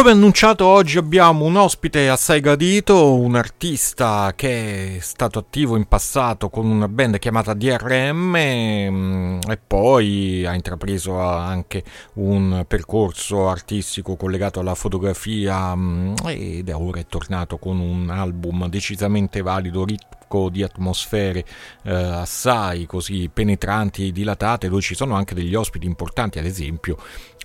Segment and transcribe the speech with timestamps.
[0.00, 5.84] Come annunciato oggi abbiamo un ospite assai gradito, un artista che è stato attivo in
[5.84, 11.84] passato con una band chiamata DRM mm, e poi ha intrapreso anche
[12.14, 19.42] un percorso artistico collegato alla fotografia mm, ed ora è tornato con un album decisamente
[19.42, 21.44] valido, ricco di atmosfere
[21.82, 26.96] eh, assai così penetranti e dilatate dove ci sono anche degli ospiti importanti ad esempio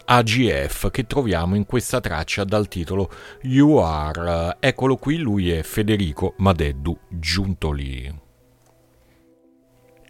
[0.08, 3.10] AGF che troviamo in questa traccia dal titolo
[3.42, 4.58] You Are.
[4.59, 8.22] Eccolo qui, lui è Federico Madeddu Giuntoli.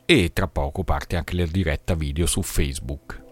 [0.05, 3.24] E tra poco parte anche la diretta video su Facebook.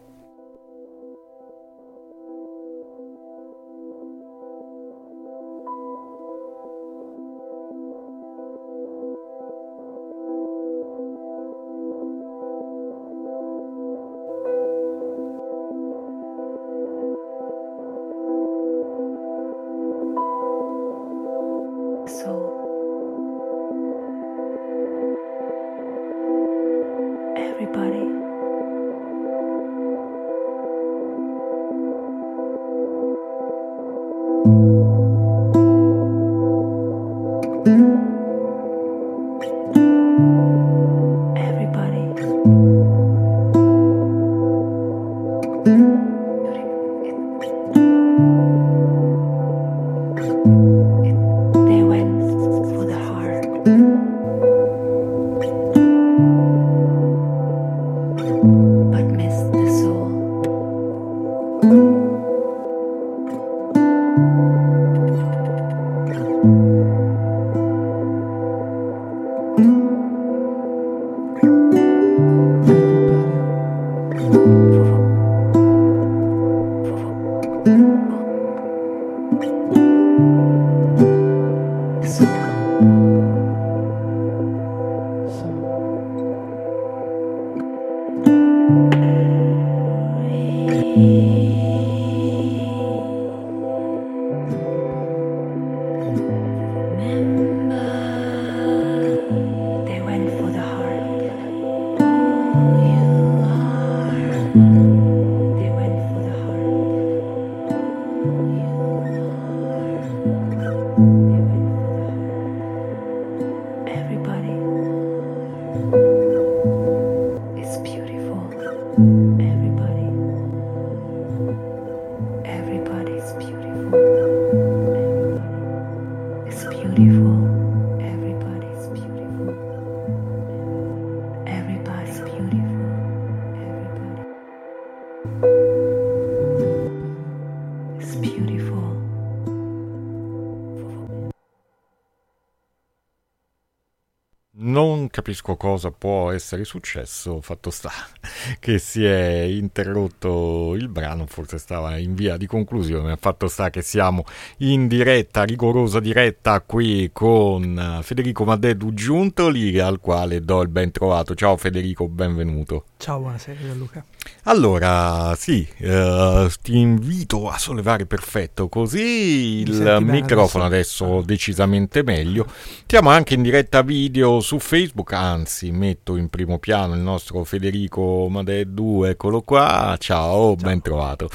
[145.23, 147.89] Capisco cosa può essere successo, fatto sta
[148.59, 153.81] che si è interrotto il brano, forse stava in via di conclusione, fatto sta che
[153.81, 154.23] siamo
[154.57, 161.35] in diretta, rigorosa diretta qui con Federico Madeddu Giuntoli, al quale do il ben trovato.
[161.35, 162.85] Ciao Federico, benvenuto.
[162.97, 164.05] Ciao, buonasera Luca.
[164.43, 172.45] Allora, sì, uh, ti invito a sollevare perfetto, così il microfono adesso, adesso decisamente meglio.
[172.85, 178.01] Siamo anche in diretta video su Facebook, anzi metto in primo piano il nostro Federico
[178.29, 180.55] Madeddu, eccolo qua, ciao, ciao.
[180.55, 181.29] ben trovato.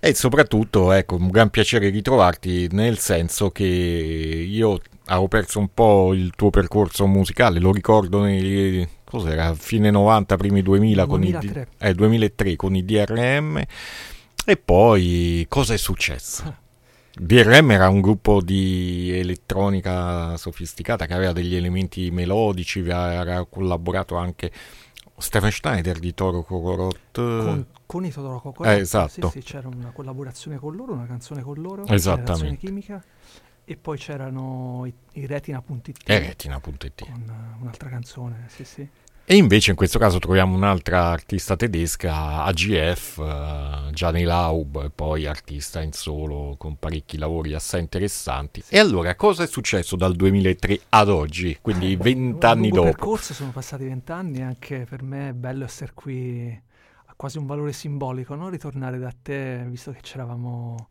[0.00, 6.12] E soprattutto, ecco, un gran piacere ritrovarti nel senso che io avevo perso un po'
[6.12, 11.52] il tuo percorso musicale, lo ricordo nei cos'era, fine 90, primi 2000 2003.
[11.52, 13.62] con i, eh, 2003 con i DRM
[14.44, 16.60] e poi cosa è successo?
[17.14, 24.50] DRM era un gruppo di elettronica sofisticata che aveva degli elementi melodici, aveva collaborato anche
[25.22, 27.12] Stephen Schneider di Toro Cocorot.
[27.14, 29.30] Con, con i Toro Cocorot, eh, esatto.
[29.30, 32.56] Sì, sì, c'era una collaborazione con loro, una canzone con loro, Esattamente.
[32.56, 33.02] chimica
[33.64, 36.00] e poi c'erano i, i Retina.it.
[36.04, 37.04] E Retina.it.
[37.04, 37.22] Con
[37.56, 38.86] uh, un'altra canzone, sì sì.
[39.24, 45.80] E invece in questo caso troviamo un'altra artista tedesca, AGF, eh, Gianni Laub, poi artista
[45.80, 48.64] in solo con parecchi lavori assai interessanti.
[48.68, 52.88] E allora cosa è successo dal 2003 ad oggi, quindi vent'anni dopo?
[52.88, 56.60] Il percorso sono passati vent'anni, anche per me è bello essere qui,
[57.06, 58.48] ha quasi un valore simbolico, no?
[58.48, 60.88] ritornare da te, visto che ci eravamo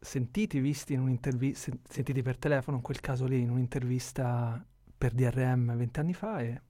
[0.00, 4.64] sentiti, visti in un'intervista, sentiti per telefono in quel caso lì, in un'intervista
[4.96, 6.60] per DRM vent'anni fa e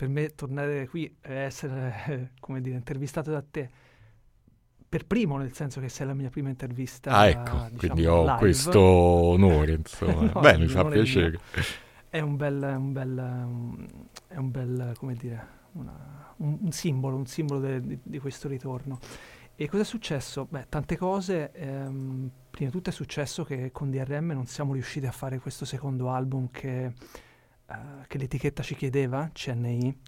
[0.00, 3.68] per me tornare qui e essere, come dire, intervistato da te
[4.88, 7.10] per primo, nel senso che sei la mia prima intervista.
[7.12, 8.36] Ah, ecco, diciamo, quindi ho live.
[8.38, 10.32] questo onore, insomma.
[10.32, 11.38] No, Beh, mi fa piacere.
[12.08, 13.18] È un bel, un bel,
[14.26, 18.48] è un bel, come dire, una- un, un simbolo, un simbolo de- di, di questo
[18.48, 18.98] ritorno.
[19.54, 20.46] E cosa è successo?
[20.48, 21.52] Beh, tante cose.
[21.52, 25.66] ehm, prima di tutto è successo che con DRM non siamo riusciti a fare questo
[25.66, 26.94] secondo album che,
[27.70, 29.98] eh, che l'etichetta ci chiedeva, CNI,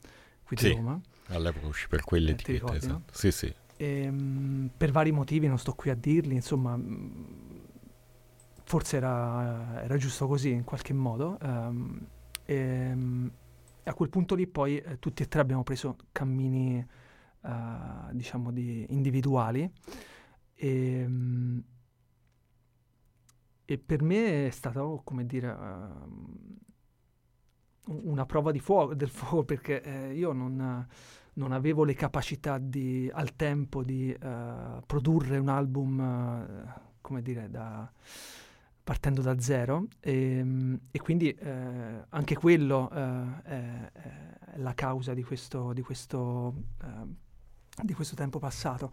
[0.45, 0.69] qui di Sì.
[0.69, 1.01] Roma.
[1.27, 3.03] All'epoca uscì per Eh, ti quell'etichetta, ricordi, esatto.
[3.13, 3.13] no?
[3.13, 3.55] Sì, sì.
[3.77, 7.61] Ehm, per vari motivi, non sto qui a dirli, insomma, mh,
[8.65, 11.39] forse era, era giusto così in qualche modo.
[12.47, 13.33] ehm,
[13.85, 16.79] e a quel punto lì poi eh, tutti e tre abbiamo preso cammini,
[17.45, 17.51] eh,
[18.13, 19.71] diciamo, di individuali.
[20.55, 21.63] E, mh,
[23.65, 26.57] e per me è stata, oh, come dire, un-
[27.87, 30.87] una prova fuoco, del fuoco perché eh, io non
[31.35, 37.49] non avevo le capacità di, al tempo di eh, produrre un album, eh, come dire,
[37.49, 37.91] da,
[38.83, 43.91] partendo da zero e, mm, e quindi eh, anche quello è, è
[44.57, 46.55] la causa di questo, di questo,
[47.83, 48.93] di questo tempo passato.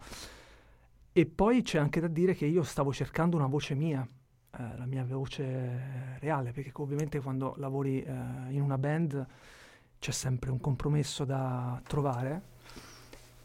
[1.12, 4.06] E poi c'è anche da dire che io stavo cercando una voce mia,
[4.58, 8.10] eh, la mia voce reale, perché ovviamente quando lavori eh,
[8.50, 9.26] in una band
[9.98, 12.42] c'è sempre un compromesso da trovare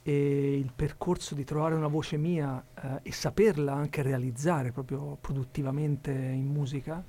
[0.03, 6.11] e il percorso di trovare una voce mia eh, e saperla anche realizzare proprio produttivamente
[6.11, 7.03] in musica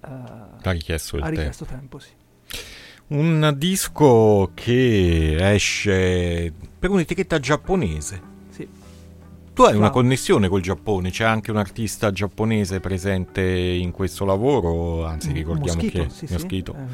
[0.00, 1.34] eh, Ha richiesto ha tempo.
[1.36, 2.10] richiesto tempo, sì.
[3.08, 8.38] Un disco che esce per un'etichetta giapponese.
[9.60, 9.92] Tu hai una Wow.
[9.92, 15.82] connessione col Giappone, c'è anche un artista giapponese presente in questo lavoro, anzi un ricordiamo
[15.82, 16.74] moschito, che sì, Moschito.
[16.74, 16.88] ehm,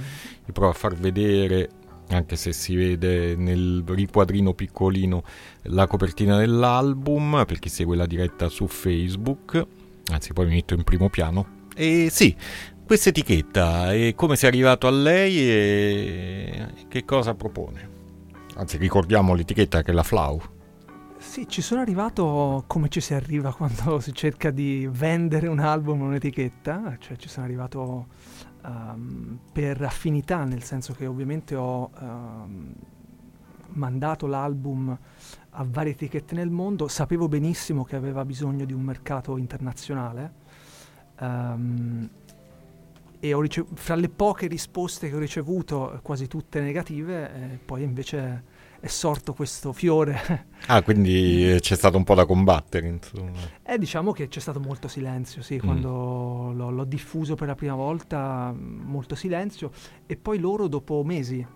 [0.47, 1.69] Vi provo a far vedere,
[2.09, 5.23] anche se si vede nel riquadrino piccolino,
[5.67, 9.65] la copertina dell'album, per chi segue la diretta su Facebook.
[10.11, 11.69] Anzi, poi mi metto in primo piano.
[11.77, 12.35] E sì,
[12.85, 17.89] questa etichetta, e come sei arrivato a lei e che cosa propone?
[18.57, 20.43] Anzi, ricordiamo l'etichetta che è la Flau.
[21.37, 26.01] Sì, ci sono arrivato come ci si arriva quando si cerca di vendere un album
[26.01, 28.07] o un'etichetta, cioè ci sono arrivato
[28.65, 32.75] ehm, per affinità, nel senso che ovviamente ho ehm,
[33.67, 34.99] mandato l'album
[35.51, 40.33] a varie etichette nel mondo, sapevo benissimo che aveva bisogno di un mercato internazionale
[41.21, 42.11] ehm,
[43.21, 48.56] e ricev- fra le poche risposte che ho ricevuto, quasi tutte negative, eh, poi invece
[48.87, 50.55] è sorto questo fiore.
[50.69, 53.39] Ah, quindi c'è stato un po' da combattere, insomma.
[53.63, 57.77] Eh, diciamo che c'è stato molto silenzio, sì, quando l'ho, l'ho diffuso per la prima
[57.77, 59.71] volta, molto silenzio,
[60.07, 61.47] e poi loro dopo mesi,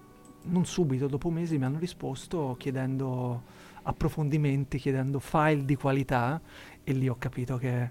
[0.43, 3.43] non subito, dopo mesi mi hanno risposto chiedendo
[3.83, 6.41] approfondimenti, chiedendo file di qualità,
[6.85, 7.91] e lì ho capito che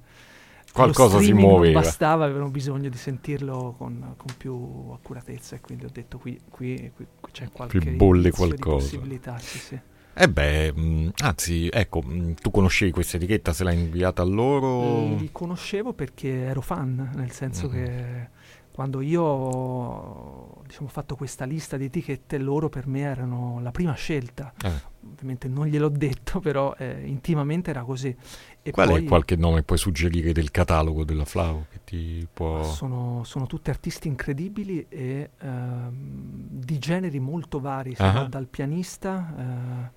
[0.73, 1.73] Qualcosa si muoveva.
[1.73, 6.39] Non bastava, avevano bisogno di sentirlo con, con più accuratezza, e quindi ho detto qui,
[6.49, 8.85] qui, qui- qui c'è qualche bolle indizio di qualcosa.
[8.85, 9.79] possibilità, sì, sì.
[10.13, 15.15] Eh beh, mh, anzi, ecco, mh, tu conoscevi questa etichetta, se l'hai inviata a loro?
[15.15, 17.73] Li conoscevo perché ero fan, nel senso Mhm.
[17.73, 18.29] che
[18.71, 23.93] quando io ho diciamo, fatto questa lista di etichette, loro per me erano la prima
[23.93, 24.53] scelta.
[24.63, 28.15] Eh, Ovviamente non gliel'ho detto, però eh, intimamente era così.
[28.61, 32.63] E qual poi è qualche nome puoi suggerire del catalogo della Flau che ti può...
[32.63, 38.11] sono, sono tutti artisti incredibili e ehm, di generi molto vari, Ah.
[38.11, 39.91] va dal pianista,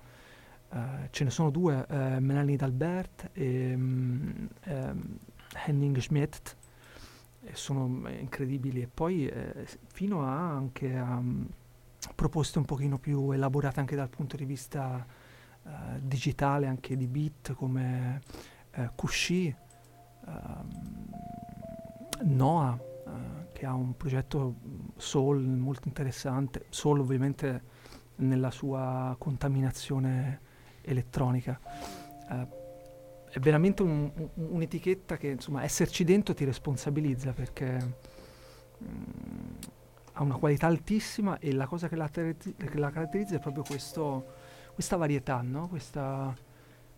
[0.71, 5.17] eh, eh, ce ne sono due, eh, Melanie Dalbert e mm, ehm,
[5.65, 6.55] Henning Schmidt,
[7.45, 9.31] e sono incredibili e poi
[9.91, 11.43] fino a anche a mm,
[12.15, 15.05] proposte un pochino più elaborate anche dal punto di vista
[15.99, 18.19] digitale, anche di beat come
[18.75, 19.55] eh, Kushi,
[20.27, 20.67] ehm,
[22.23, 24.55] Noah, eh, che ha un progetto
[24.97, 27.61] soul molto interessante, soul ovviamente
[28.17, 30.39] nella sua contaminazione
[30.81, 31.59] elettronica.
[32.29, 32.61] Eh,
[33.31, 37.95] è veramente un- un- un'etichetta che, insomma, esserci dentro ti responsabilizza perché
[38.83, 39.51] mm,
[40.13, 43.63] ha una qualità altissima e la cosa che la, caratterizza- che la caratterizza è proprio
[43.63, 44.25] questo,
[44.73, 45.67] questa varietà, no?
[45.67, 46.35] Questa-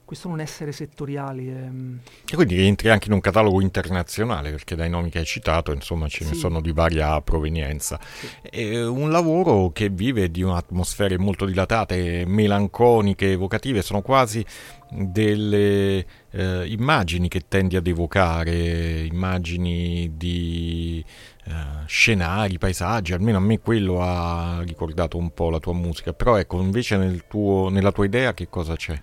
[0.06, 1.50] questo non essere settoriali.
[1.50, 2.00] ehm,
[2.32, 6.08] E quindi rientri anche in un catalogo internazionale, perché dai nomi che hai citato, insomma,
[6.08, 6.40] ce ne Sì.
[6.40, 8.00] sono di varia provenienza.
[8.20, 8.28] Sì.
[8.50, 14.46] È un lavoro che vive di atmosfere molto dilatate, melanconiche, evocative, sono quasi
[14.90, 21.04] delle eh, immagini che tendi ad evocare, immagini di
[21.46, 21.52] eh,
[21.88, 26.62] scenari, paesaggi, almeno a me quello ha ricordato un po' la tua musica, però ecco,
[26.62, 29.00] invece nel tuo- nella tua idea che cosa c'è?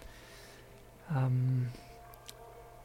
[1.15, 1.69] Um,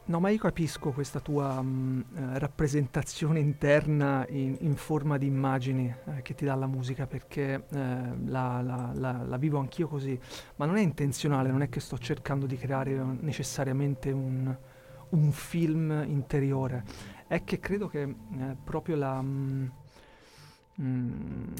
[0.08, 6.22] No, ma io capisco questa tua eh, rappresentazione interna in, in, forma di immagini eh,
[6.22, 7.86] che ti dà la musica perché eh,
[8.24, 10.18] la, la, la, la, vivo anch'io così,
[10.56, 14.56] ma non è intenzionale, non è che sto cercando di creare necessariamente un,
[15.10, 16.84] un film interiore,
[17.26, 19.20] è che credo che eh, proprio la...
[19.20, 19.72] Mh,
[20.82, 21.52] mh,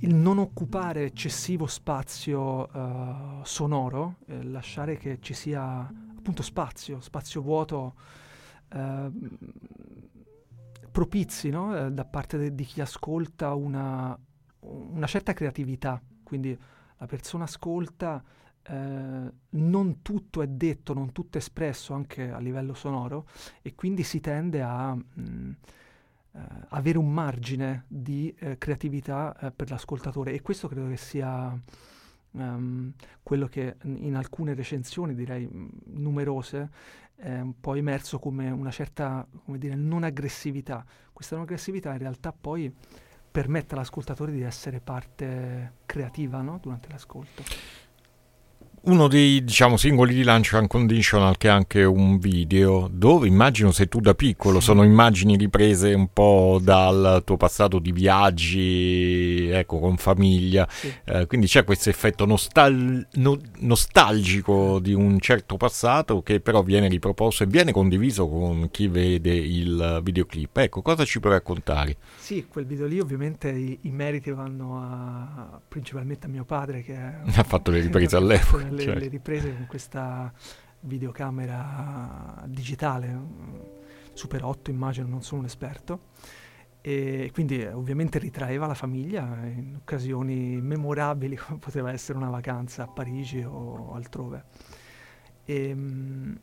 [0.00, 7.42] il non occupare eccessivo spazio uh, sonoro, eh, lasciare che ci sia appunto spazio, spazio
[7.42, 7.94] vuoto
[8.74, 9.10] eh,
[10.90, 11.76] propizi no?
[11.76, 14.18] eh, da parte de- di chi ascolta una,
[14.60, 16.00] una, certa creatività.
[16.22, 16.58] Quindi
[16.96, 18.22] la persona ascolta,
[18.62, 23.26] eh, non tutto è detto, non tutto è espresso anche a livello sonoro
[23.62, 24.94] e quindi si tende a...
[24.94, 25.52] Mh, mm,
[26.70, 31.56] avere un margine di uh, creatività uh, per l'ascoltatore e questo credo che sia
[32.32, 35.48] um, quello che in alcune recensioni, direi
[35.86, 36.70] numerose,
[37.14, 40.84] è un po' emerso come una certa, come dire, non aggressività.
[41.12, 42.74] Questa non aggressività in realtà poi
[43.30, 46.58] permette all'ascoltatore di essere parte creativa no?
[46.60, 47.42] durante l'ascolto
[48.86, 53.88] uno dei diciamo, singoli di Launch Unconditional che è anche un video dove immagino se
[53.88, 59.96] tu da piccolo sono immagini riprese un po' dal tuo passato di viaggi ecco con
[59.96, 60.92] famiglia sì.
[61.04, 66.88] eh, quindi c'è questo effetto nostal- no- nostalgico di un certo passato che però viene
[66.88, 71.96] riproposto e viene condiviso con chi vede il videoclip ecco cosa ci puoi raccontare?
[72.16, 76.94] Sì quel video lì ovviamente i, i meriti vanno a, principalmente a mio padre che
[76.94, 78.98] ha fatto le riprese all'epoca le, certo.
[78.98, 80.32] le riprese con questa
[80.80, 83.18] videocamera digitale,
[84.12, 86.12] Super 8 immagino, non sono un esperto.
[86.80, 92.82] E quindi eh, ovviamente ritraeva la famiglia in occasioni memorabili come poteva essere una vacanza
[92.82, 94.44] a Parigi o altrove.
[95.44, 96.40] E, ehm,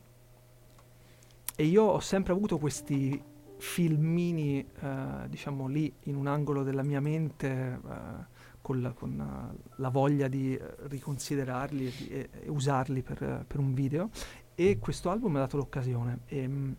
[1.55, 3.21] e io ho sempre avuto questi
[3.61, 9.71] filmini, eh, diciamo lì in un angolo della mia mente, eh, con, la, con uh,
[9.75, 14.09] la voglia di uh, riconsiderarli e, e, e usarli per, uh, per, un video.
[14.55, 16.21] E questo album mi ha dato l'occasione.
[16.25, 16.75] E, um,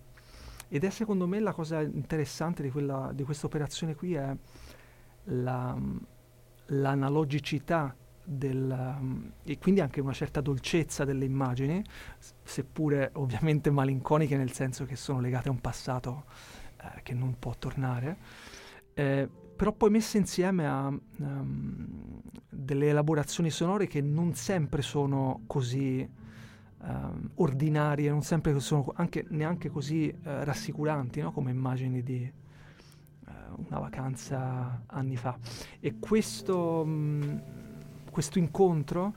[0.68, 2.72] ed è secondo me la cosa interessante di,
[3.12, 4.36] di questa operazione qui è
[5.24, 5.78] la,
[6.66, 11.84] l'analogicità del, um, e quindi anche una certa dolcezza delle immagini,
[12.42, 16.24] seppure ovviamente malinconiche nel senso che sono legate a un passato
[16.82, 18.16] eh, che non può tornare.
[18.94, 26.08] Eh, però poi messe insieme a um, delle elaborazioni sonore che non sempre sono così
[26.80, 31.30] um, ordinarie, non sempre sono anche, neanche così uh, rassicuranti no?
[31.30, 32.30] come immagini di
[33.26, 33.30] uh,
[33.68, 35.38] una vacanza anni fa.
[35.78, 37.42] E questo, um,
[38.10, 39.14] questo incontro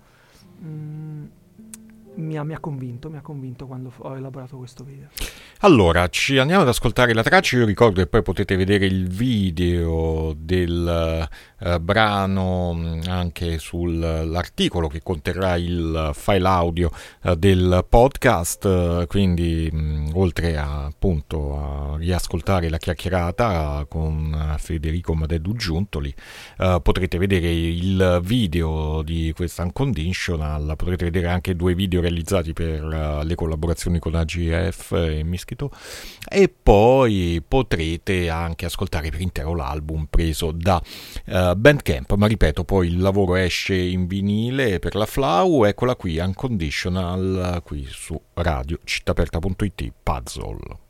[2.16, 5.08] mi ha, mi ha, convinto, mi ha convinto quando ho elaborato questo video.
[5.60, 10.34] Allora, ci andiamo ad ascoltare la traccia, io ricordo che poi potete vedere il video
[10.38, 11.28] del
[11.66, 16.92] uh, brano mm, anche sull'articolo che conterrà il file audio
[17.24, 25.54] uh, del podcast, quindi mh, oltre a, appunto a riascoltare la chiacchierata con Federico Madedu
[25.56, 26.14] Giuntoli,
[26.56, 33.36] potrete vedere il video di questa Unconditional, potrete vedere anche due video realizzati per le
[33.36, 35.72] collaborazioni con AGF e Mischito.
[36.28, 40.82] E poi potrete anche ascoltare per intero l'album preso da
[41.26, 46.18] uh, Bandcamp, ma ripeto poi il lavoro esce in vinile per la Flau, eccola qui,
[46.18, 50.85] Unconditional, qui su radio cittaperta.it, Puzzle.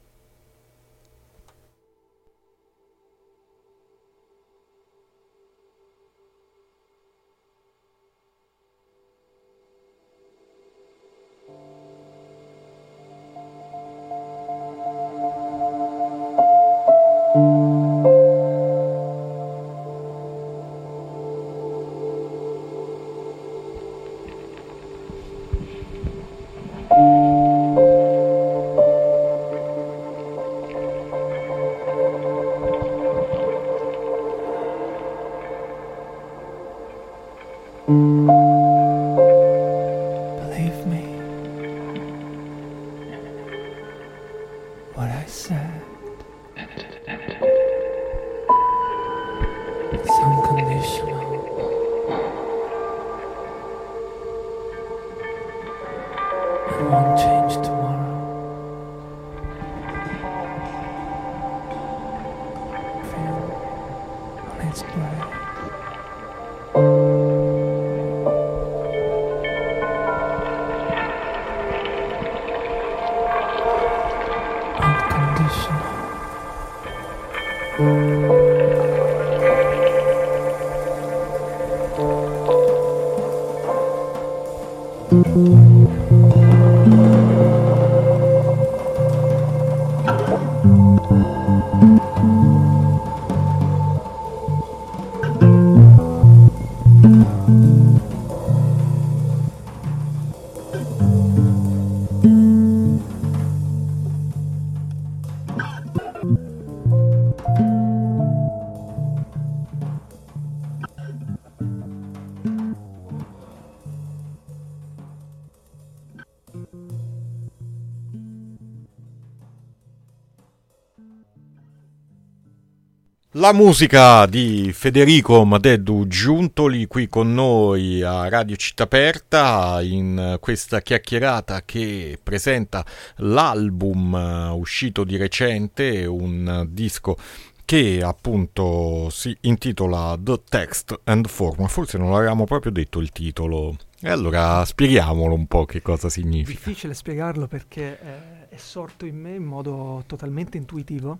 [123.45, 130.81] La musica di Federico Madeddu Giuntoli qui con noi a Radio Città Aperta in questa
[130.81, 132.83] chiacchierata che presenta
[133.17, 137.17] l'album uh, uscito di recente, un disco
[137.65, 143.77] che appunto si intitola The Text and Form, forse non avevamo proprio detto il titolo.
[144.01, 146.49] E allora spieghiamolo un po' che cosa significa.
[146.65, 151.19] Difficile spiegarlo perché è, è sorto in me in modo totalmente intuitivo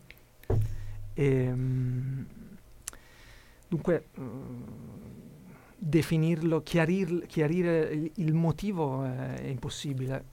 [1.16, 2.28] e, ehm,
[3.68, 4.10] dunque,
[5.78, 10.26] definirlo, chiarir, chiarire il, motivo è, è, impossibile.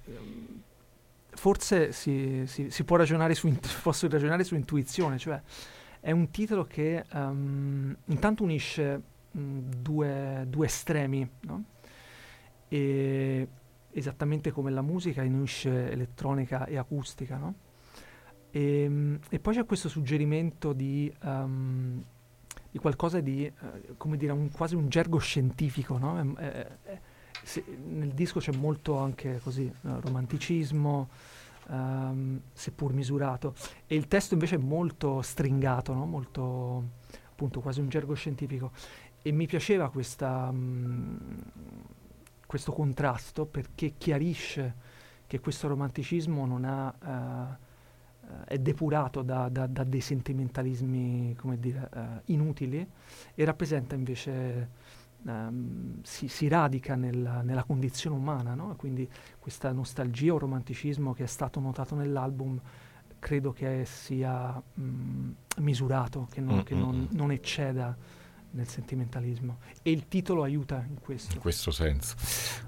[1.34, 3.50] Forse si, si, si può ragionare su,
[3.82, 5.40] posso ragionare su intuizione, cioè
[6.00, 11.64] è un titolo che um, intanto unisce um, due, due, estremi, no?
[12.68, 13.48] e,
[13.92, 17.54] esattamente come la musica unisce elettronica e acustica, no?
[18.52, 22.04] E, ehm, e poi c'è questo suggerimento di, um,
[22.70, 26.36] di qualcosa di, uh, come dire, un, quasi un gergo scientifico, no?
[26.36, 27.00] È, è, è,
[27.42, 31.08] se, nel disco c'è molto anche così, uh, romanticismo,
[31.68, 33.54] um, seppur misurato,
[33.86, 36.04] e il testo invece è molto stringato, no?
[36.04, 36.84] molto,
[37.30, 38.70] appunto, quasi un gergo scientifico.
[39.22, 41.18] E mi piaceva questa, um,
[42.46, 44.90] questo contrasto perché chiarisce
[45.26, 46.94] che questo romanticismo non ha...
[47.00, 47.70] Uh,
[48.44, 52.86] è depurato da, da, da, dei sentimentalismi, come dire, uh, inutili
[53.34, 54.68] e rappresenta invece,
[55.22, 58.74] um, si, si, radica nella, nella condizione umana, no?
[58.76, 59.08] quindi
[59.38, 62.60] questa nostalgia o romanticismo che è stato notato nell'album
[63.18, 66.64] credo che sia um, misurato, che, non, mm-hmm.
[66.64, 67.96] che non, non ecceda
[68.54, 71.34] nel sentimentalismo e il titolo aiuta in questo.
[71.34, 72.16] In questo senso.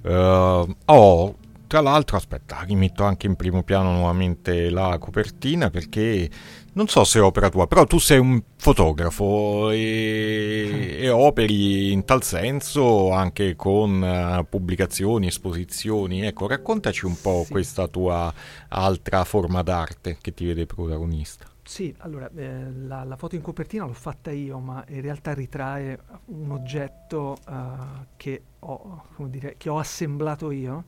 [0.03, 1.37] Uh, oh,
[1.75, 6.31] tra l'altro, aspetta, rimetto anche in primo piano nuovamente la copertina perché
[6.75, 12.05] non so se è opera tua, però tu sei un fotografo e, e operi in
[12.05, 16.25] tal senso anche con uh, pubblicazioni, esposizioni.
[16.25, 17.51] Ecco, raccontaci un po' sì.
[17.51, 18.33] questa tua
[18.69, 21.54] altra forma d'arte che ti vede protagonista.
[21.67, 25.99] Sì, allora eh, la, la, foto in copertina l'ho fatta io, ma in realtà ritrae
[26.27, 30.85] un oggetto uh, che, ho, dire, che, ho, assemblato io.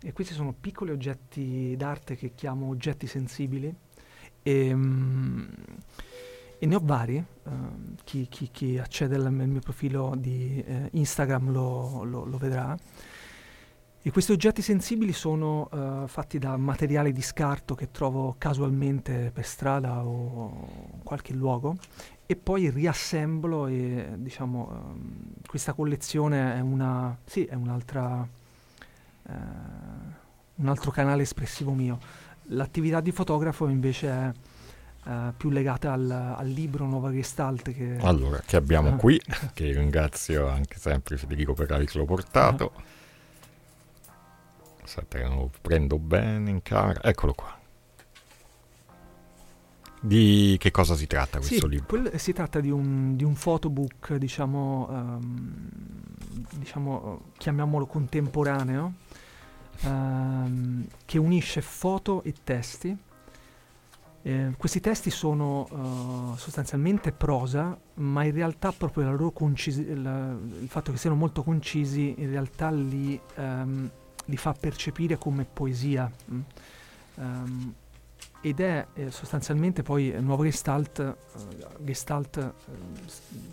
[0.00, 3.72] E questi sono piccoli oggetti d'arte che chiamo oggetti sensibili.
[4.42, 5.46] E, um,
[6.58, 7.22] e ne ho vari.
[7.42, 12.74] Uh, chi, chi, chi, accede al, mio profilo di uh, Instagram lo, lo, lo vedrà.
[14.06, 19.46] E questi oggetti sensibili sono uh, fatti da materiali di scarto che trovo casualmente per
[19.46, 21.78] strada o in qualche luogo
[22.26, 28.28] e poi riassemblo e diciamo um, questa collezione è una sì, è un'altra
[29.22, 29.32] uh,
[30.56, 31.98] un altro canale espressivo mio.
[32.48, 34.32] L'attività di fotografo invece è
[35.08, 39.18] uh, più legata al, al, libro Nuova Gestalt che Allora, che abbiamo qui,
[39.54, 42.92] che ringrazio anche sempre Federico per averlo portato.
[44.84, 47.02] Aspetta che lo prendo bene in camera.
[47.02, 47.58] Eccolo qua.
[50.00, 51.86] Di che cosa si tratta questo sì, libro?
[51.86, 55.70] Quel, si tratta di un, di un photobook, diciamo, um,
[56.56, 58.92] diciamo, chiamiamolo contemporaneo,
[59.84, 62.94] um, che unisce foto e testi.
[64.26, 70.32] Eh, questi testi sono uh, sostanzialmente prosa, ma in realtà proprio la loro concisi- la,
[70.60, 73.18] il fatto che siano molto concisi in realtà li...
[73.36, 73.90] Um,
[74.26, 76.10] li fa percepire come poesia.
[77.16, 77.74] Um,
[78.44, 81.14] ed è eh, sostanzialmente poi nuovo Gestalt, uh,
[81.82, 82.52] Gestalt uh,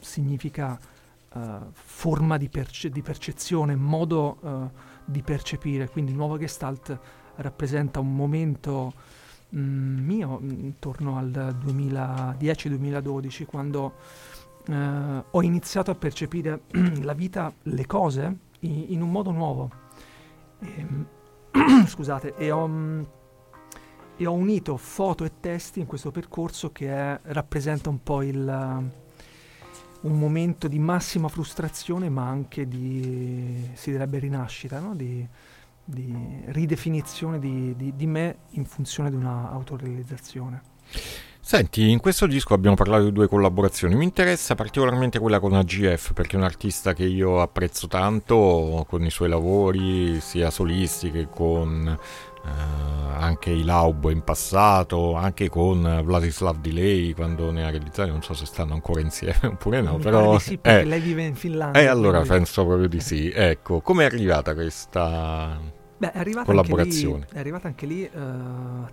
[0.02, 0.78] significa
[1.34, 1.40] uh,
[1.72, 4.70] forma di, perce- di, percezione, modo
[5.06, 7.00] di percepire, quindi nuovo Gestalt
[7.36, 8.92] rappresenta un momento
[9.56, 13.94] mm, mio intorno al 2010-2012 quando
[15.32, 16.64] ho iniziato a percepire
[17.02, 19.81] la vita, le cose in, in un modo nuovo
[20.62, 21.08] e, ehm,
[21.86, 22.70] scusate, e ho,
[24.16, 28.92] e ho unito foto e testi in questo percorso che è, rappresenta un po' il,
[30.02, 34.96] un momento di massima frustrazione ma anche di, si direbbe, rinascita, no?
[34.96, 35.28] di,
[35.84, 40.62] di, ridefinizione di, di me in funzione di una autorealizzazione.
[41.44, 46.14] Senti, in questo disco abbiamo parlato di due collaborazioni, mi interessa particolarmente quella con AGF
[46.14, 51.28] perché è un artista che io apprezzo tanto con i suoi lavori sia solisti che
[51.30, 51.98] con
[52.44, 58.24] Uh, anche i Laubo in passato, anche con Vladislav Delay quando ne ha realizzato, non
[58.24, 60.40] so se stanno ancora insieme oppure no, Mi però...
[60.40, 61.80] Sì, perché eh, lei vive in Finlandia.
[61.80, 62.38] E eh, allora quindi...
[62.38, 63.30] penso proprio di sì.
[63.52, 65.56] Ecco, come è arrivata questa
[65.98, 67.16] Beh, è collaborazione?
[67.18, 68.88] Anche lì, è arrivata anche lì uh,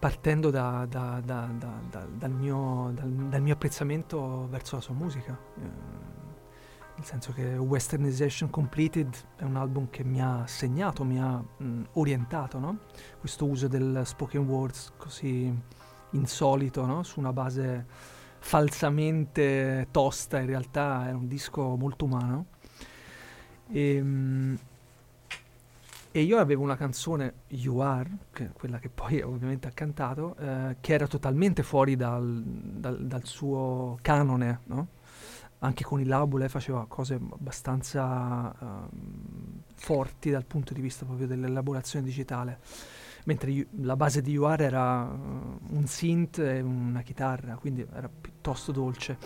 [0.00, 5.38] partendo da, da, da, dal, mio, dal, dal, mio, apprezzamento verso la sua musica.
[5.56, 5.60] Uh,
[6.96, 11.82] nel senso che Westernization Completed è un album che mi ha segnato, mi ha mh,
[11.92, 12.78] orientato, no?
[13.18, 15.54] questo uso del spoken words così
[16.12, 17.02] insolito, no?
[17.02, 17.86] su una base
[18.38, 22.46] falsamente tosta, in realtà era un disco molto umano.
[23.68, 24.58] E, mh,
[26.12, 30.76] e io avevo una canzone, You Are, che quella che poi ovviamente ha cantato, eh,
[30.80, 34.88] che era totalmente fuori dal, dal, dal suo canone, no?
[35.60, 41.26] anche con il Labo lei faceva cose abbastanza um, forti dal punto di vista proprio
[41.26, 42.58] dell'elaborazione digitale,
[43.24, 48.08] mentre io, la base di UR era uh, un synth e una chitarra, quindi era
[48.08, 49.18] piuttosto dolce.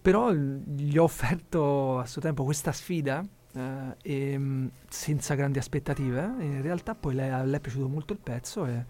[0.00, 3.24] Però gli ho offerto a suo tempo questa sfida
[3.58, 8.12] uh, e, um, senza grandi aspettative, e in realtà poi lei, a è piaciuto molto
[8.12, 8.84] il pezzo e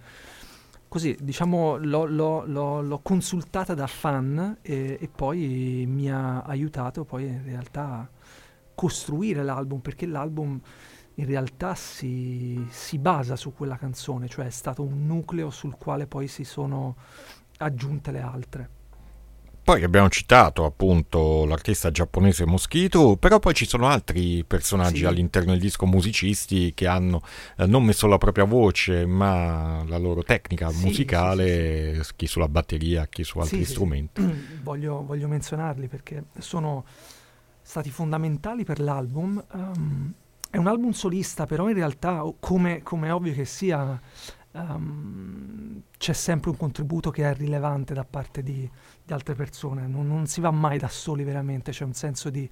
[0.89, 7.05] così diciamo l'ho, l'ho, l'ho, l'ho, consultata da fan e, e, poi mi ha aiutato
[7.05, 8.09] poi in realtà a
[8.75, 10.59] costruire l'album perché l'album
[11.15, 16.07] in realtà si, si basa su quella canzone cioè è stato un nucleo sul quale
[16.07, 16.97] poi si sono
[17.59, 18.77] aggiunte le altre
[19.69, 25.05] poi abbiamo citato appunto l'artista giapponese Moschito, però poi ci sono altri personaggi sì.
[25.05, 27.21] all'interno del disco, musicisti che hanno
[27.59, 32.49] eh, non messo la propria voce, ma la loro tecnica sì, musicale, sì, chi sulla
[32.49, 34.23] batteria, chi su altri strumenti.
[34.65, 36.87] Voglio, voglio, menzionarli perché sono
[37.61, 39.45] stati fondamentali per l'album.
[39.53, 40.13] Um,
[40.49, 44.01] è un album solista, però in realtà, come, come è ovvio che sia,
[44.53, 48.69] um, c'è sempre un contributo che è rilevante da parte di,
[49.05, 52.49] di altre persone, non, non, si va mai da soli veramente, c'è un senso di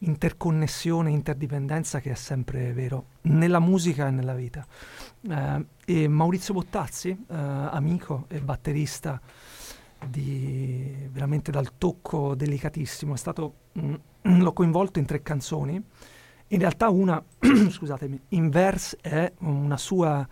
[0.00, 4.64] interconnessione, interdipendenza che è sempre vero, nella musica e nella vita.
[5.22, 9.20] Uh, e Maurizio Bottazzi, uh, amico e batterista
[10.06, 13.94] di, veramente dal tocco delicatissimo, è stato, mm,
[14.38, 15.82] l'ho coinvolto in tre canzoni,
[16.50, 17.22] in realtà una,
[17.68, 18.50] scusatemi, in
[19.00, 20.26] è una sua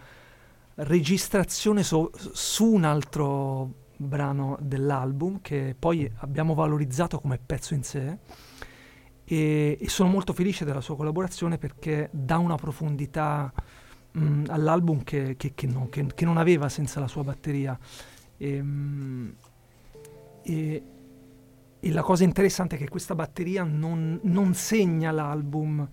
[0.76, 8.18] registrazione so, su un altro brano dell'album che poi abbiamo valorizzato come pezzo in sé
[9.24, 13.52] e, e sono molto felice della sua collaborazione perché dà una profondità
[14.12, 17.76] mh, all'album che, che, che, no, che, non aveva senza la sua batteria.
[18.36, 19.36] E, mh,
[20.42, 20.82] e,
[21.80, 25.88] e, la cosa interessante è che questa batteria non, non segna l'album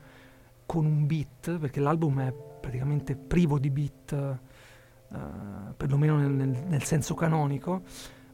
[0.66, 4.40] con un beat perché l'album è praticamente privo di beat
[5.14, 7.82] uh, perlomeno nel, nel, nel, senso canonico,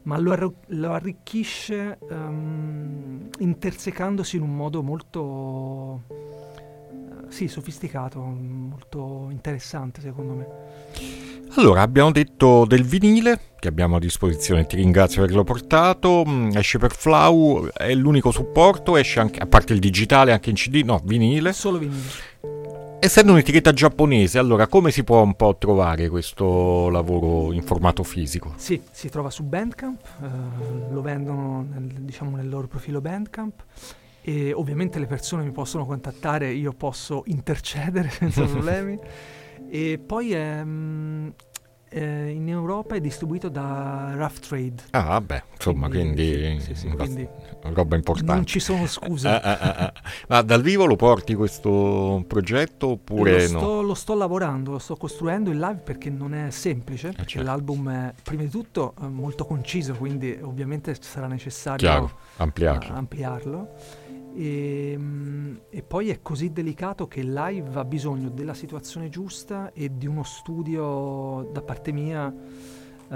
[0.02, 9.28] ma lo, arro- lo arricchisce um, intersecandosi in un modo molto uh, sì, sofisticato, molto
[9.30, 10.46] interessante secondo me.
[11.54, 16.50] Allora, abbiamo detto del vinile che abbiamo a disposizione, ti ringrazio per averlo portato, mm,
[16.54, 20.82] esce per Flau, è l'unico supporto, esce anche, a parte il digitale, anche in CD,
[20.84, 21.52] no, vinile.
[21.52, 22.59] Solo vinile.
[23.02, 28.52] Essendo un'etichetta giapponese, allora come si può un po' trovare questo lavoro in formato fisico?
[28.56, 33.64] Sì, si trova su Bandcamp, eh, lo vendono nel, diciamo, nel loro profilo Bandcamp
[34.20, 38.98] e ovviamente le persone mi possono contattare, io posso intercedere senza problemi.
[39.70, 41.32] e poi è, mh,
[41.90, 44.82] eh, in Europa è distribuito da Rough Trade.
[44.90, 47.28] Ah, vabbè, insomma, quindi, quindi, sì, sì, quindi
[47.62, 48.32] roba importante.
[48.32, 49.28] Non ci sono scuse.
[49.28, 49.92] ah, ah, ah,
[50.28, 53.82] Ma dal vivo lo porti questo progetto oppure lo sto, no?
[53.82, 57.48] Lo sto lavorando, lo sto costruendo in live perché non è semplice, eh, perché certo.
[57.48, 62.92] l'album è prima di tutto molto conciso, quindi ovviamente sarà necessario Chiaro, ampliarlo.
[62.92, 63.68] Uh, ampliarlo
[64.34, 69.96] e, ehm, e, poi è così delicato che live ha bisogno della situazione giusta e
[69.96, 73.14] di uno studio da parte mia uh,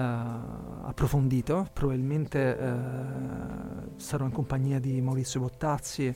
[0.83, 6.13] approfondito, probabilmente uh, sarò in compagnia di Maurizio Bottazzi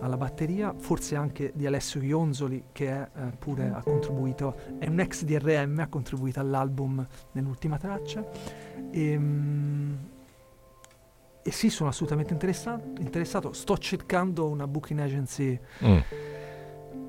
[0.00, 5.00] alla batteria, forse anche di Alessio Ionzoli che è, eh, pure ha contribuito, è un
[5.00, 8.24] ex DRM, ha contribuito all'album nell'ultima traccia.
[8.90, 10.07] E, ehm,
[11.48, 13.54] e sì, sono assolutamente interessato, interessato.
[13.54, 15.98] Sto cercando una booking agency mm.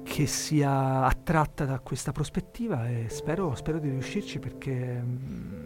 [0.03, 5.65] che sia attratta da questa prospettiva e spero, spero di riuscirci perché mh, mm,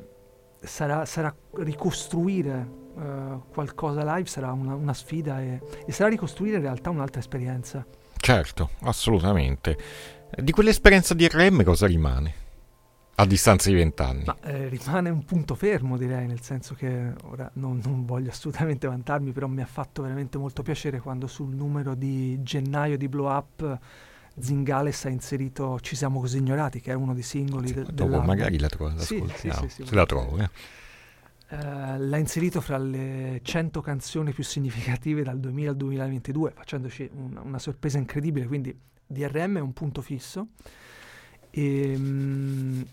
[0.60, 6.64] sarà, sarà, ricostruire uh, qualcosa live, sarà una, una sfida e, e sarà ricostruire in
[6.64, 7.86] realtà un'altra esperienza.
[8.18, 9.78] Certo, assolutamente.
[10.36, 12.42] Di quell'esperienza di RM cosa rimane?
[13.16, 14.26] A distanza di vent'anni.
[14.44, 19.32] eh, rimane un punto fermo, direi, nel senso che ora non, non, voglio assolutamente vantarmi,
[19.32, 23.80] però mi ha fatto veramente molto piacere quando sul numero di gennaio di Blow Up
[24.40, 28.20] Zingales ha inserito Ci siamo così ignorati, che è uno dei singoli sì, de- dopo
[28.22, 30.38] magari la trovo, sì, sì, sì, sì, se la trovo.
[30.40, 30.50] Eh.
[31.50, 37.40] Uh, l'ha inserito fra le 100 canzoni più significative dal 2000 al 2022, facendoci un,
[37.44, 40.48] una sorpresa incredibile, quindi DRM è un punto fisso.
[41.52, 42.84] E, um,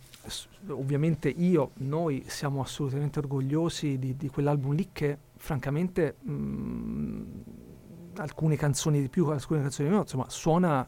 [0.68, 7.24] ovviamente io, noi siamo assolutamente orgogliosi di, di quell'album lì che francamente mh, mm,
[8.16, 10.87] alcune canzoni di più, alcune canzoni di meno, insomma suona,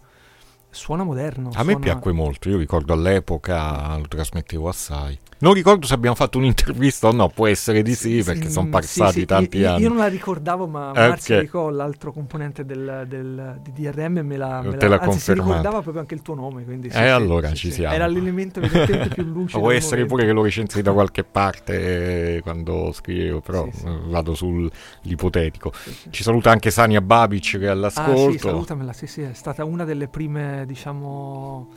[0.72, 1.50] suona moderno.
[1.50, 1.72] A suona...
[1.72, 5.18] me piacque molto, io ricordo all'epoca lo trasmettevo assai.
[5.42, 8.68] Non ricordo se abbiamo fatto un'intervista o no, può essere di sì, sì perché sono
[8.68, 9.82] passati sì, tanti io, anni.
[9.82, 11.08] Io non la ricordavo, ma okay.
[11.08, 15.32] Marzio Rico, l'altro componente del, del, di DRM, me la, me Te la, la anzi,
[15.32, 16.62] ricordava proprio anche il tuo nome.
[16.62, 17.92] Quindi sì, eh, allora ci siamo.
[17.92, 19.58] Era l'elemento evidentemente più lucido.
[19.58, 23.68] Può essere pure che lo recensì da qualche parte quando scrivevo, però
[24.06, 25.72] vado sull'ipotetico.
[26.08, 28.28] Ci saluta anche Sania Babic che è all'ascolto.
[28.28, 31.68] Ah, sì, salutamela, sì, sì, è stata una delle prime, diciamo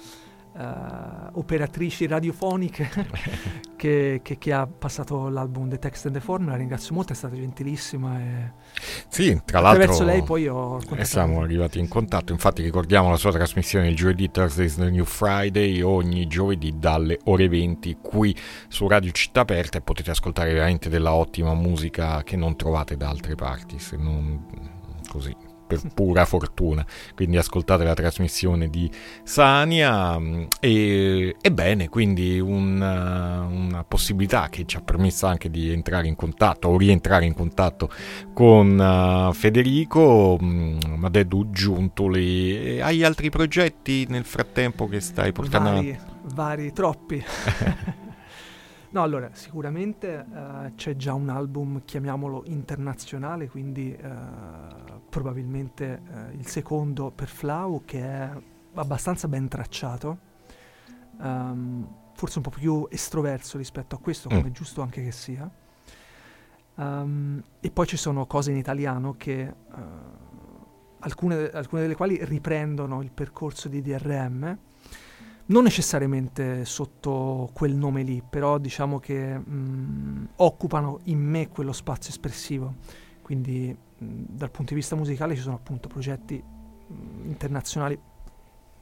[0.56, 2.90] uh, operatrici radiofoniche
[3.76, 7.16] che, che, che, ha passato l'album The Text and the Form, la ringrazio molto, è
[7.16, 8.20] stata gentilissima.
[8.20, 8.52] E
[9.08, 13.32] sì, tra l'altro attraverso lei poi ho siamo arrivati in contatto, infatti ricordiamo la sua
[13.32, 18.36] trasmissione il giovedì Thursday's the New Friday ogni giovedì dalle ore 20 qui
[18.68, 23.10] su Radio Città Aperta e potete ascoltare veramente della ottima musica che non trovate da
[23.10, 24.74] altre parti, se non
[25.08, 26.86] così per pura fortuna.
[27.14, 28.90] Quindi ascoltate la trasmissione di
[29.24, 35.72] Sania mm, e, e bene, quindi una, una, possibilità che ci ha permesso anche di
[35.72, 37.90] entrare in contatto o rientrare in contatto
[38.34, 42.80] con uh, Federico um, Madedu Giuntoli.
[42.82, 46.00] Hai altri progetti nel frattempo che stai portando vari,
[46.34, 47.24] vari troppi.
[48.96, 56.48] No, allora, sicuramente uh, c'è già un album, chiamiamolo internazionale, quindi uh, probabilmente uh, il
[56.48, 58.30] secondo per Flau, che è
[58.76, 60.18] abbastanza ben tracciato,
[61.18, 64.48] um, forse un po' più estroverso rispetto a questo, come mm.
[64.48, 65.52] è giusto anche che sia.
[66.76, 69.54] Um, e poi ci sono cose in italiano che,
[71.00, 74.58] alcune, alcune delle quali riprendono il percorso di DRM,
[75.48, 82.10] non necessariamente sotto quel nome lì, però diciamo che mh, occupano in me quello spazio
[82.10, 82.76] espressivo.
[83.22, 88.00] Quindi mh, dal punto di vista musicale ci sono appunto progetti mh, internazionali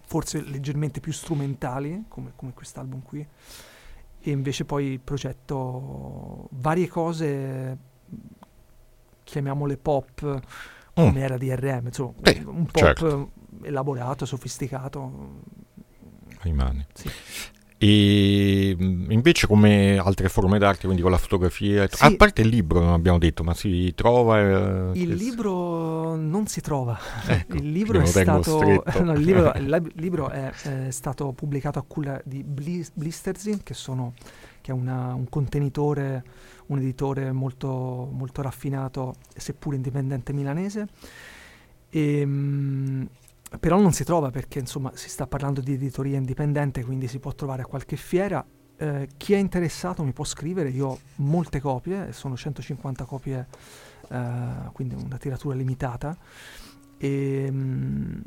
[0.05, 3.25] forse leggermente più strumentali, come, come quest'album qui,
[4.25, 7.77] e invece poi progetto varie cose,
[9.23, 10.41] chiamiamole pop,
[10.93, 11.17] come mm.
[11.17, 13.31] era DRM, insomma, Beh, un pop certo.
[13.63, 15.41] elaborato, sofisticato,
[16.43, 16.87] rimane.
[16.93, 17.09] Sì.
[17.83, 22.01] E invece come altre forme d'arte, quindi con la fotografia, sì.
[22.05, 24.39] a parte il libro non abbiamo detto, ma si trova...
[24.39, 28.61] Eh, il libro non si trova, ecco, il libro è stato,
[29.03, 34.13] no, il libro, il libro è, è, stato pubblicato a culla di Blisterzin, che, sono,
[34.61, 36.23] che è una, un contenitore,
[36.67, 40.87] un editore molto, molto raffinato, seppur indipendente milanese.
[41.89, 43.09] E, ehm,
[43.59, 47.33] però non si trova perché insomma si sta parlando di editoria indipendente, quindi si può
[47.33, 48.45] trovare a qualche fiera.
[48.75, 53.47] Eh, chi è interessato mi può scrivere, io ho molte copie, sono 150 copie,
[54.09, 56.17] eh, quindi una tiratura limitata.
[56.97, 58.21] E, mm,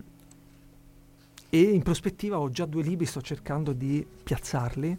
[1.49, 4.99] e in prospettiva ho già due libri, sto cercando di piazzarli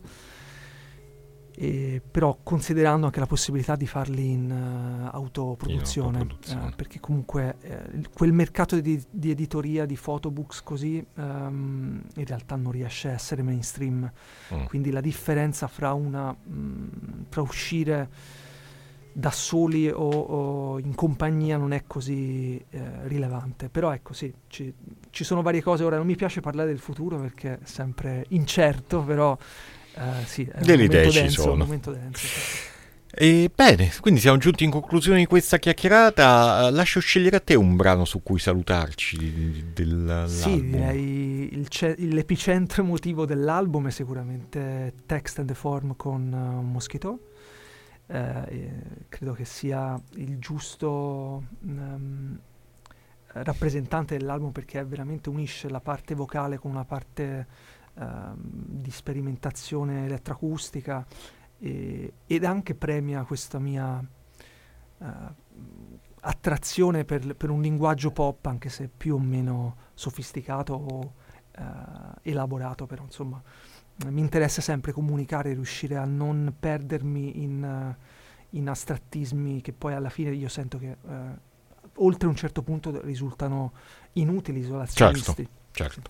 [1.59, 6.67] e, però considerando anche la possibilità di farli in uh, autoproduzione, in autoproduzione.
[6.67, 12.55] Uh, perché comunque uh, quel mercato di, di, editoria, di photobooks così, um, in realtà
[12.57, 14.11] non riesce a essere mainstream,
[14.53, 14.65] mm.
[14.65, 16.87] quindi la differenza fra, una, mh, mm,
[17.29, 18.09] fra uscire
[19.11, 23.67] da soli o, o, in compagnia non è così eh, rilevante.
[23.67, 24.71] Però ecco sì, ci,
[25.09, 25.83] ci, sono varie cose.
[25.83, 29.35] Ora non mi piace parlare del futuro perché è sempre incerto, però
[29.97, 31.65] Uh, sì, Delle idee ci sono.
[31.65, 31.97] Denso,
[33.09, 36.69] E bene, quindi siamo giunti in conclusione di questa chiacchierata.
[36.69, 40.27] Lascio scegliere a te un brano su cui salutarci dell'album.
[40.27, 46.61] Sì, direi il ce- l'epicentro emotivo dell'album è sicuramente Text and the Form con uh,
[46.61, 47.19] Mosquito.
[48.09, 48.69] Eh,
[49.09, 52.39] credo che sia il giusto um,
[53.33, 57.47] rappresentante dell'album perché veramente unisce la parte vocale con una parte
[57.99, 61.05] di sperimentazione elettroacustica
[61.57, 63.97] e, ed anche premia questa mia
[64.97, 65.05] uh,
[66.21, 71.13] attrazione per, per, un linguaggio pop, anche se più o meno sofisticato o
[71.57, 71.63] uh,
[72.21, 73.41] elaborato, però insomma
[74.09, 77.95] mi interessa sempre comunicare, riuscire a non perdermi in,
[78.51, 80.95] in astrattismi che poi alla fine io sento che
[81.95, 83.73] oltre un certo punto risultano
[84.13, 85.33] inutili, isolazionisti.
[85.33, 85.51] Certo,
[85.85, 86.09] certo.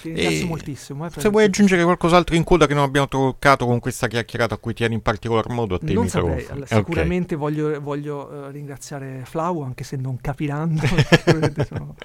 [0.00, 1.06] Ti ringrazio e moltissimo.
[1.06, 4.58] Eh, se vuoi aggiungere qualcos'altro in coda che non abbiamo toccato con questa chiacchierata a
[4.58, 7.50] cui tieni in particolar modo, a te non saprei, allora, Sicuramente okay.
[7.50, 10.80] voglio, voglio uh, ringraziare Flau, anche se non capiranno,
[11.66, 11.96] sono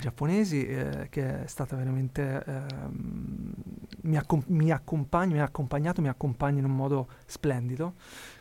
[0.00, 2.42] giapponesi, eh, che è stata veramente...
[2.46, 2.62] Eh,
[4.02, 7.94] mi, accom- mi, accompagna, mi ha accompagnato, mi accompagna in un modo splendido,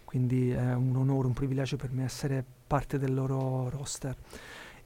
[0.04, 4.16] quindi è un onore, un privilegio per me essere parte del loro roster.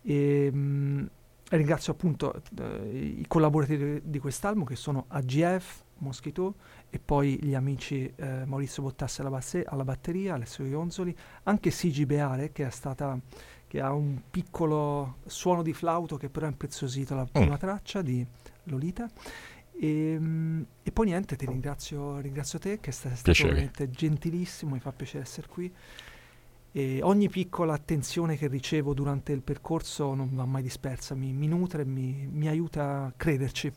[0.03, 1.05] E, mh, mm,
[1.57, 6.55] ringrazio appunto eh, i collaboratori di quest'album che sono AGF, Mosquito
[6.89, 12.05] e poi gli amici eh, Maurizio Bottassi alla, basse- alla, batteria, Alessio Ionzoli, anche Sigi
[12.05, 13.17] Beare che, stata,
[13.67, 17.59] che ha un piccolo suono di flauto che però ha impreziosito la prima mm.
[17.59, 18.25] traccia di
[18.63, 19.09] Lolita.
[19.73, 24.79] E, ehm, e, poi niente, ti ringrazio, ringrazio te che sei stato veramente gentilissimo, mi
[24.79, 25.73] fa piacere essere qui.
[26.73, 31.47] E ogni piccola attenzione che ricevo durante il percorso non va mai dispersa, mi, mi
[31.47, 33.71] nutre e mi, mi aiuta a crederci.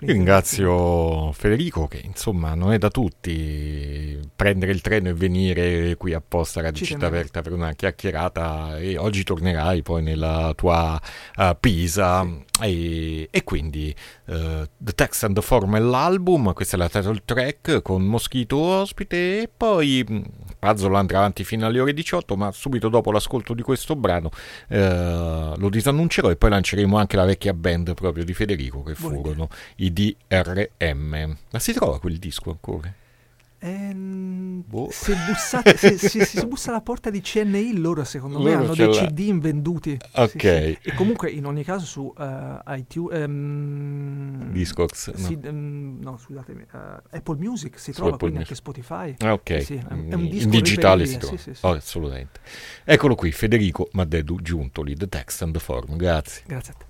[0.00, 6.14] Io ringrazio Federico che insomma non è da tutti prendere il treno e venire qui
[6.14, 11.00] apposta a Città Aperta per una chiacchierata e oggi tornerai poi nella tua
[11.36, 12.22] uh, Pisa.
[12.22, 12.44] Sì.
[12.62, 13.94] e, e, quindi
[14.26, 18.58] uh, The Text and the Form è l'album, questa è la title track con Moschito
[18.58, 20.22] ospite e poi mm,
[20.58, 24.30] Puzzle andrà avanti fino alle ore 18 ma subito dopo l'ascolto di questo brano
[24.68, 24.76] uh,
[25.56, 29.92] lo disannuncerò e poi lanceremo anche la vecchia band proprio di Federico che furono i
[29.92, 31.36] DRM.
[31.50, 32.92] Ma si trova quel disco ancora?
[33.62, 34.88] Ehm, boh.
[34.90, 38.56] se, bussate, se, se, se, si bussa alla porta di CNI loro secondo loro me
[38.56, 40.78] hanno dei CD invenduti ok sì, sì.
[40.80, 45.50] e comunque in ogni caso su uh, iTunes um, Discogs sì, no.
[45.50, 46.78] Um, no scusatemi uh,
[47.10, 48.50] Apple Music si trova quindi Music.
[48.50, 52.40] anche Spotify ah, ok sì, è, è un disco in digitale si trova oh, assolutamente
[52.82, 56.89] eccolo qui Federico Maddedu Giuntoli The Text and the Form grazie grazie a te